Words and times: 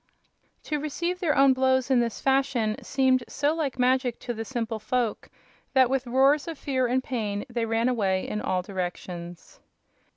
To 0.63 0.79
receive 0.79 1.19
their 1.19 1.37
own 1.37 1.53
blows 1.53 1.91
in 1.91 1.99
this 1.99 2.19
fashion 2.21 2.75
seemed 2.83 3.23
so 3.27 3.53
like 3.53 3.77
magic 3.77 4.17
to 4.21 4.33
the 4.33 4.43
simple 4.43 4.79
folk 4.79 5.29
that 5.73 5.91
with 5.91 6.07
roars 6.07 6.47
of 6.47 6.57
fear 6.57 6.87
and 6.87 7.03
pain 7.03 7.45
they 7.49 7.67
ran 7.67 7.87
away 7.87 8.27
in 8.27 8.41
all 8.41 8.63
directions. 8.63 9.59